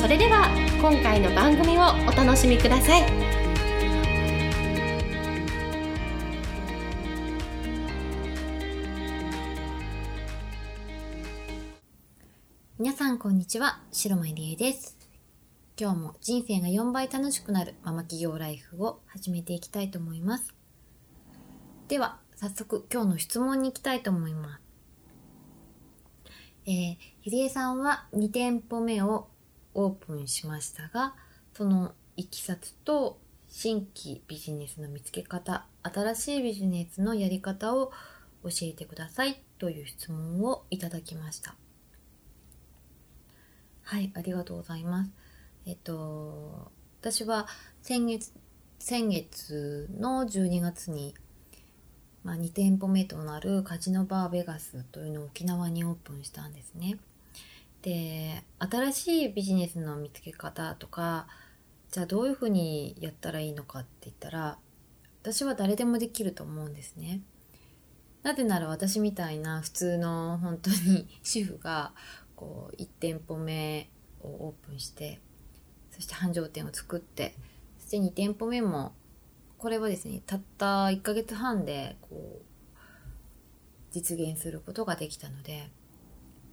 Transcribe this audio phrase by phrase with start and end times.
[0.00, 0.48] それでは
[0.80, 3.02] 今回の番組をお楽しみください。
[12.78, 14.96] 皆さんこんにちは白間理恵です。
[15.78, 20.54] 今日も人生が4倍楽しくなるママ企業ライフを始めていきたいと思います。
[21.88, 24.62] では早速今日の質問に行きたいと思います。
[26.64, 29.28] えー、ゆりえさんは2店舗目を
[29.74, 31.14] オープンしましたが、
[31.54, 33.18] そのいきさつと
[33.48, 37.92] 新規ビジネスの見つけ方、新しいビジネスのやり方を
[38.42, 41.54] 教えてくださいという質問をいただきました。
[43.82, 45.10] はい、ありがとうございます。
[45.66, 47.46] えっと、私は
[47.82, 48.32] 先月、
[48.78, 51.14] 先月の12月に
[52.22, 56.98] まあ、2店舗目となるカジノバーベガスというのを沖縄にオープンしたんですね。
[57.82, 61.26] で新しいビジネスの見つけ方とか
[61.90, 64.58] じゃあどういうふうにやったらいいのかって言ったら
[65.22, 67.20] 私は誰でもできると思うんですね。
[68.22, 71.92] なぜなら私みたいな普通の本当に主婦が
[72.36, 73.88] こう1店舗目
[74.22, 75.20] をオープンして
[75.90, 77.34] そして繁盛店を作って
[77.78, 78.92] そして2店舗目も
[79.56, 82.44] これはですねたった1ヶ月半でこう
[83.90, 85.70] 実現することができたので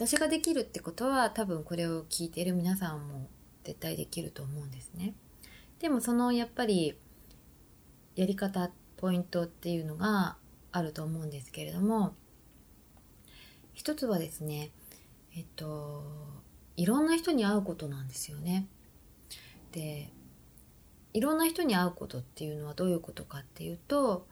[0.00, 3.28] 私ができるってことは多分これを聞いてる皆さんも
[3.64, 5.12] 絶対できると思うんですね。
[5.78, 6.96] でもそのやっぱり
[8.16, 10.38] やり方ポイントっていうのが
[10.72, 12.14] あると思うんですけれども
[13.74, 14.70] 一つはですね
[15.36, 16.02] えっと
[16.78, 18.68] いろんな人に会うことなんですよね。
[19.72, 20.10] で
[21.12, 24.26] いろんな人に会うことっていうのはどういうことかっていうと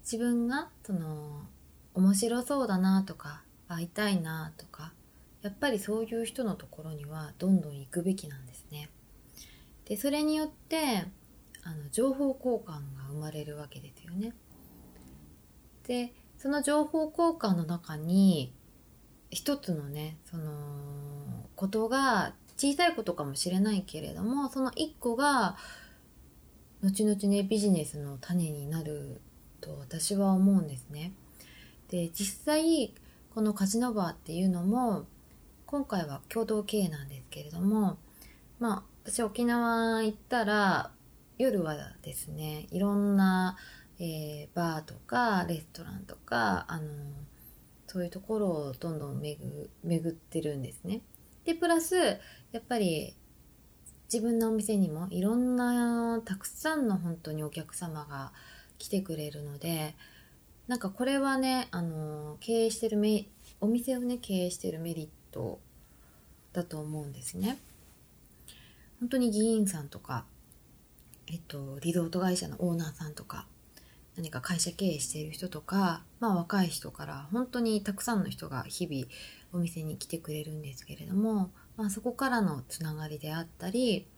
[0.00, 1.42] 自分がその
[1.92, 4.92] 面白そうだなとか会いたいなとか
[5.42, 8.90] やっぱりそういう人のところにはどんどん行くべきなんですね。
[9.84, 11.04] でそれによって
[11.62, 14.34] あの情報交換が生まれるわけですよね。
[15.86, 18.52] でその情報交換の中に
[19.30, 20.52] 一つのねその
[21.56, 25.56] ことが小さいことかもしれないけれどもその一個が
[26.82, 29.20] 後々ねビジネスの種になる
[29.60, 31.12] と私は思うんですね。
[31.88, 32.92] で実際
[33.34, 35.06] このカジノバーっていうのも
[35.66, 37.98] 今回は共同経営なんですけれども
[38.58, 40.90] まあ私沖縄行ったら
[41.38, 43.56] 夜はですねいろんな、
[43.98, 46.84] えー、バーとかレストランとかあの
[47.86, 49.38] そういうところをどんどん巡
[49.84, 51.00] 巡ってるんですね。
[51.44, 53.14] でプラスやっぱり
[54.12, 58.32] 自分のお店にもいろんなたくさんの本当にお客様が
[58.78, 59.94] 来てくれるので
[60.68, 63.26] なんかこれはねあの経営してるメ
[63.60, 65.58] お店をね経営してるメリット
[66.52, 67.58] だと思うんですね。
[69.00, 70.24] 本当に議員さんとか、
[71.28, 73.46] えっと、リゾート会社のオーナーさんとか
[74.16, 79.06] 何か会社経営している人とか、まあ、若い人から本当にたくさんの人が日々
[79.52, 84.08] お店に来てくれるんですけれどもまあ、そこからのつながりであったり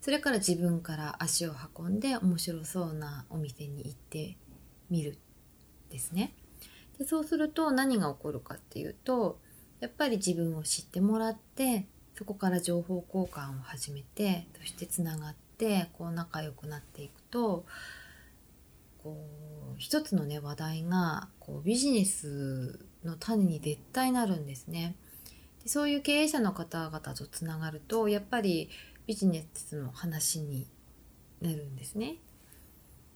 [0.00, 4.36] それから自分から足を運んで面白そうなお店に行って
[4.90, 5.16] みる
[5.92, 6.34] ですね。
[6.98, 9.38] でそうすると何が起こるかっていうと
[9.80, 11.86] やっぱり自分を知ってもらって
[12.16, 17.64] そこから情報交換を始めてそしてつながってこう仲良くなっていくと
[19.02, 19.16] こ
[19.74, 24.94] う一つのね話題がこうビジネスの種に絶対なるんですね。
[25.62, 28.70] でそういう経営者の方々とつながるとやっぱり
[29.06, 30.68] ビジネスの話に
[31.40, 32.16] なるんですね。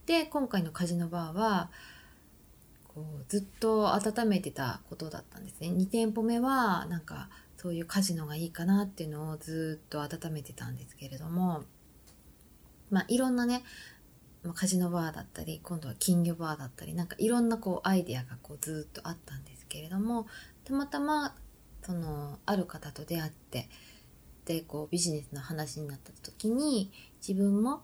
[0.07, 1.71] で今回のカジノバーは
[2.97, 5.69] こうずっと温めてたことだったんですね。
[5.69, 7.29] 2店舗目はなんか
[7.59, 11.65] そういうカジノがいいかなっていうのをずっと温めてたんですけれども
[12.91, 13.63] まあいろんなね
[14.55, 20.27] カジノバーだったり今度は金魚バーだったりなんかいろんなこうアイデアがこうずっとあったんですけれども
[20.65, 21.35] たまたま
[21.83, 23.69] そのある方と出会って
[24.47, 26.91] でこうビジネスの話になった時に
[27.27, 27.83] 自分も、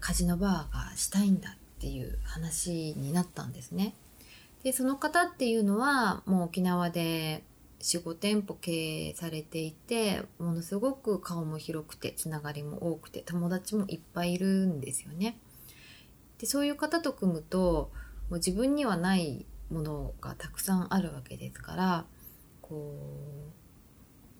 [0.00, 3.94] カジノバーがしたいんだっていう話になったんですね。
[4.62, 7.44] でその方っていうのはもう沖縄で
[7.80, 15.38] 45店舗経営されていてものすごく顔も広くてつながりも多くて友達もいっぱいいるんですよね。
[16.38, 17.90] でそういう方と組むと
[18.30, 22.04] もう自分にはないものがたくさんあるわけですから
[22.62, 22.96] こ
[23.50, 23.58] う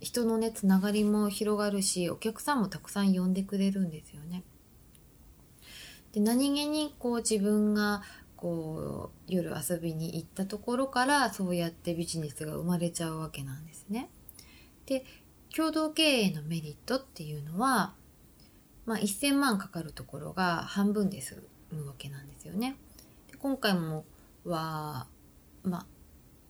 [0.01, 4.43] 人のねつながりも広がるしお客さんもたくさん呼んでくれるんですよね。
[6.13, 8.03] で何気にこう自分が
[8.39, 14.09] こう夜遊びに行ったところからそうやってビジネスが生まれちゃうわけなんですね。
[14.87, 15.05] で
[15.55, 17.95] 共同経営のメリットっていうのは、
[18.87, 21.43] まあ、1,000万かかるところが半分で済
[21.73, 22.77] むわけなんですよね。
[23.31, 24.05] で今回も
[24.45, 25.07] は
[25.65, 25.87] まあ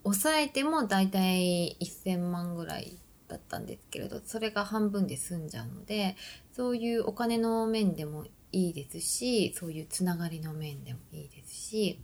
[0.05, 2.99] 抑えても大体1,000万ぐらい
[3.29, 6.17] だったんですけれどそれが半分で済んじゃうので
[6.52, 12.00] そういうお金の面でもいいですしそういうつながりの面でもいいですし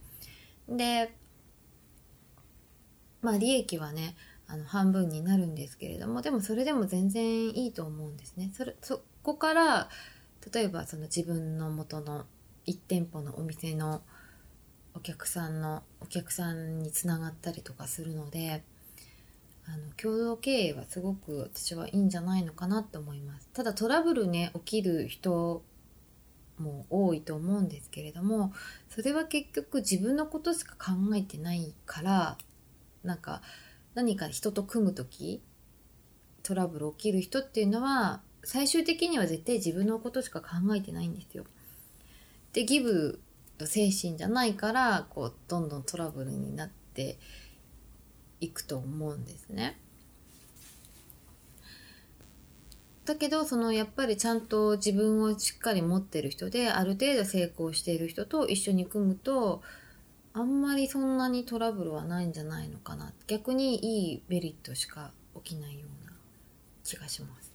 [0.69, 1.15] で
[3.23, 8.51] まあ利益はねあの半分になるんですけれどもでもそれでも全然いいと思うんですね。
[8.55, 9.89] それそこから
[10.53, 12.27] 例えばその自分の元の
[12.67, 14.03] 1店舗のお店の
[14.95, 18.63] お客さんのお客さんにつながったりとかするので
[19.67, 25.63] あの共同経営はすごく私はいいんじゃないのかなって思いますただトラブルね起きる人
[26.59, 28.53] も多いと思うんですけれども
[28.89, 32.39] それは結局自分のことしか考えてないから
[33.03, 33.43] なんか
[33.95, 35.43] 何か人と組む時
[36.43, 41.45] トラブル起きる人っていうのは最終的には絶対自分のことしか考えてないんですよ。
[42.53, 43.21] でギブ
[43.59, 47.19] の精神じゃないからこうどんどんトラブルになって
[48.41, 49.81] いくと思うんですね。
[53.05, 59.63] だけどそのやっぱりちゃんと自分をしっかり持ってる人である程度成功している人と一緒に組むと
[60.33, 63.13] あんまりそんなにトラブルはないんじゃないのかな。
[63.29, 65.13] 逆にいいメリットしか
[65.45, 66.13] 起きないような
[66.83, 67.53] 気がします。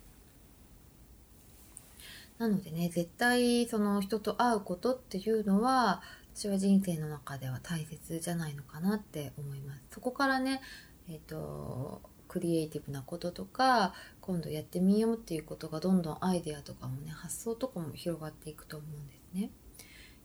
[2.37, 6.01] なのでね絶対その人と会うことっていうのは
[6.33, 9.81] 私は人生の中では大切じゃないのかなって思います。
[9.91, 10.61] そこからね
[11.09, 19.49] えっ、ー、とクリエイティブなこととか今度やってみようっていうことがどんどんアイデアとかもね発想とかも広がっていくと思うんですね。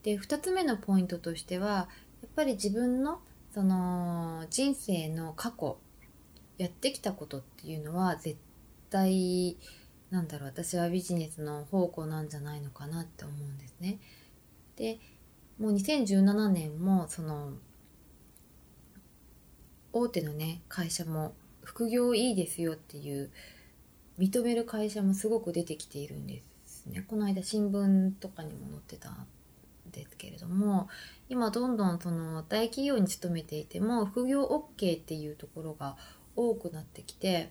[0.05, 1.89] で2つ目のポイントとしては
[2.23, 3.21] やっぱり自分の
[3.53, 5.79] その人生の過去
[6.59, 8.37] やってきたことっていうのは絶
[8.91, 9.57] 対
[10.11, 13.99] なんだろう私はビジネスの宝庫なんじゃないのかなって思うんですね。
[14.77, 14.99] で
[15.59, 17.53] もう2017年もその
[19.93, 21.35] 大手のね会社も
[21.65, 23.31] 副業いいですよっていう
[24.19, 27.05] 認める会社もすごく出てきているんですね。
[27.09, 29.27] この間新聞とかにも載ってたん
[29.91, 30.89] ですけれども
[31.29, 35.97] 今どんどんその大企業に勤めていても副業 OK っていうところが
[36.37, 37.51] 多くなってきて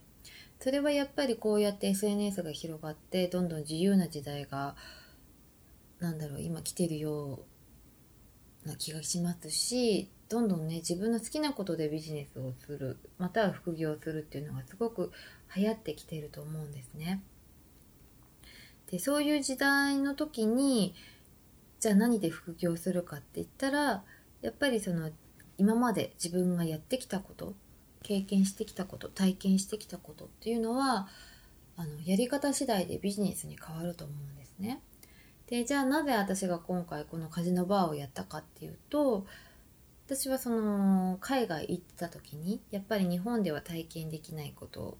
[0.60, 4.76] それはやっぱりこうやって SNS が広がってどんどん自由な時代が
[6.00, 7.40] なんだろう今来てるよ
[8.66, 15.12] うな気がしますしどんどんね自分の好きなことでビジネスをするまたは副業をするっていうのがすごく
[15.56, 17.22] 流行ってきていると思うんですね。
[18.90, 20.94] でそういう時代の時に
[21.80, 24.04] じゃあ何で副業するかって言ったら
[24.42, 25.12] やっぱりその
[25.58, 27.56] 今まで自分がやってきたこと
[28.04, 31.08] 経験してきたこと体験してきたことっていうのは
[31.76, 34.82] あのやり方次第でビジネスに変わると思うんですね。
[35.48, 39.26] でじゃあなぜ私が今回このカジノバーをやったかっていうと
[40.06, 44.98] 私はその海外行った時にやっぱり日本では体験できないこと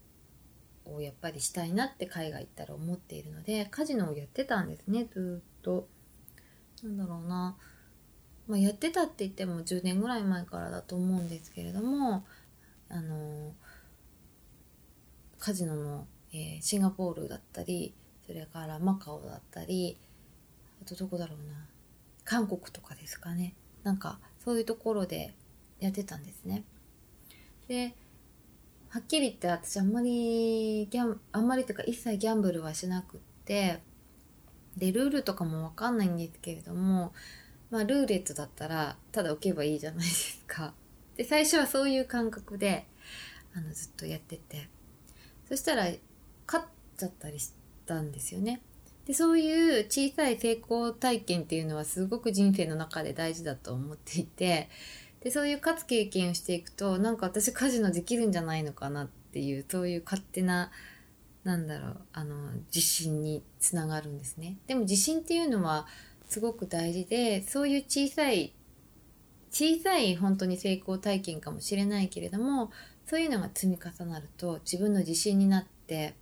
[0.86, 5.88] をやっぱりしたいなって海外行ったら思っているのでカジノをやってたんですねずっと。
[6.84, 7.56] なんだろうな、
[8.48, 12.26] まあ、やってたって言っても10年ぐらい前からだと思うんですけれども
[12.90, 13.54] あの
[15.40, 17.94] カジノの、えー、シンガポールだったり
[18.26, 19.98] それからマカオだったり
[20.82, 21.68] あとどこだろうな。
[22.26, 23.56] 韓国とかですかね。
[23.84, 25.34] なんかそういうところで
[25.80, 26.64] やってたんですね。
[27.68, 27.96] で
[28.90, 33.82] はっきり言って私あんまりギャンあんまりというか一切ギャンブルはしなくって
[34.78, 37.14] でルールとかも分かんないんですけれども
[37.72, 40.74] まあルーレットだったらただ置けばいいじゃないですか。
[41.16, 42.86] で最初はそういう感覚で
[43.56, 44.70] あのずっとやってて
[45.48, 45.88] そしたら
[46.48, 46.66] 勝っ
[46.98, 47.52] ちゃったりし
[47.86, 48.62] たんですよね。
[49.06, 54.70] でそういう小さい成功体験っていうのはすごく人生の中で大事だと思っていて
[55.22, 60.72] でそういう勝つ経験をしていくとなんか私カジノできるんじゃないのかなっていうそういう勝手な
[61.44, 62.36] なんだろうあの
[62.74, 64.58] 自信につながるんですね。
[64.68, 65.88] でも自信っていうのは
[66.28, 68.54] すごく大事でそういう小さい
[69.52, 72.72] 小さい本当に成功体験かもしれないけれども
[73.06, 76.16] そういうのが積み重なると自分の自信になって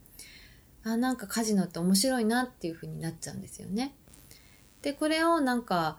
[0.84, 3.96] あなんかカジノって面白いなっていう風になっちゃうんですよね。
[4.82, 5.98] でこれをなんか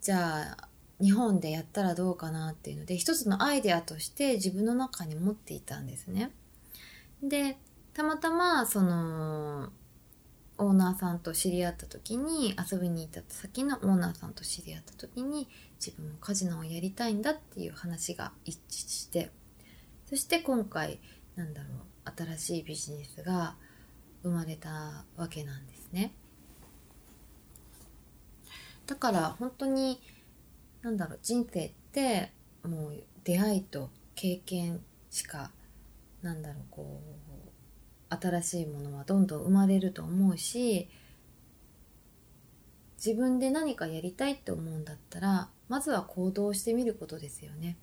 [0.00, 0.68] じゃあ
[1.00, 6.32] 日本でやったらどうかなっていうので一つのアイデアとして自分の中に持っていたんですね。
[7.22, 7.56] で
[7.94, 9.70] たまたまその
[10.58, 15.48] オーナーさんと知り合った時に遊びに行った先のオーナーさんと知り合った時に
[15.84, 19.30] 自分もカジノをやりたいんだっていう話が一致して
[20.06, 20.98] そして今回
[21.36, 23.54] なんだろう新しいビジネスが
[24.22, 26.12] 生まれたわけなんですね。
[28.86, 30.00] だから本当に
[30.82, 32.32] なんだろう人生って
[32.62, 35.50] もう出会いと経験しか
[36.22, 37.00] なんだろうこ
[38.10, 40.88] う新しいものはどんどん生まれると思うし
[42.96, 47.76] 自分で何かやりたいって思うんだったらまずは行動してみることですよね。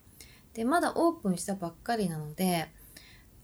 [0.54, 2.70] でまだオープンしたばっかりなので、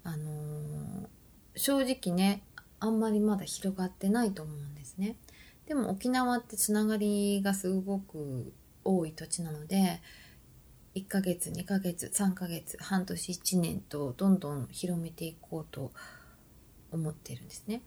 [0.03, 1.07] あのー、
[1.55, 2.41] 正直ね
[2.81, 5.15] あんまりまだ広がってないと思うんですね。
[5.67, 8.51] でも沖縄ってつながりがすごく
[8.83, 10.01] 多い土地なので
[10.95, 15.91] 1ヶ月2ヶ月3ヶ月半年1年とどんどん広めていこうと
[16.91, 17.83] 思ってるんですね。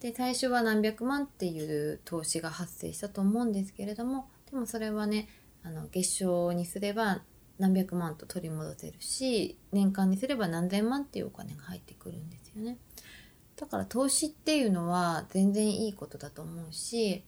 [0.00, 5.28] で最初は何百万っていう投資が発生したと思うんですけれどもでもそれはね
[5.62, 7.22] あの月賞にすれば
[7.58, 12.76] 何百万と取り戻せるし年間にすれば何千万っていうお金が入ってくるんですよね。
[13.56, 17.22] だから投資っていうのは全然いいことだと思うし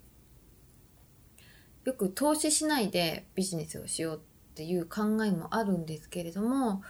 [1.84, 4.20] よく投資しないでビジネスをしようっ
[4.54, 6.82] ていう考えもあるんですけれども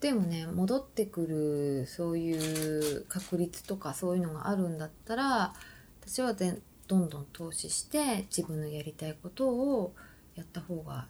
[0.00, 5.52] でもね戻ってくるそういう確率とかそういうのがあるんだったら
[6.00, 9.94] 私はどんどん投資して自分のやりたいことを
[10.36, 11.08] やった方が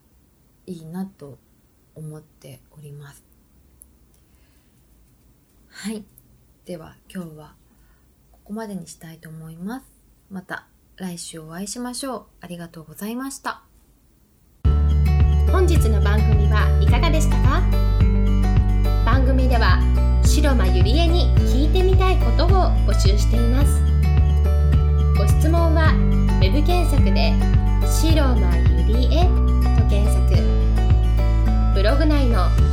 [0.67, 1.39] いいなと
[1.95, 3.25] 思っております。
[5.69, 6.05] はい
[6.67, 7.55] では今日は
[8.33, 9.87] ここまでにしたいと思います。
[10.31, 12.25] また来週お会いしましょう。
[12.43, 13.63] ありがとうございました。
[15.51, 17.63] 本日の番組はいかがでしたか？
[19.05, 19.81] 番組では
[20.25, 22.49] 白間ゆりえに聞いてみたいことを
[22.87, 23.83] 募集しています。
[25.19, 25.93] ご質問は
[26.41, 27.33] web 検索で
[27.89, 29.25] 「白間ゆりえ」
[29.81, 30.37] と検索
[31.75, 32.47] ブログ内の「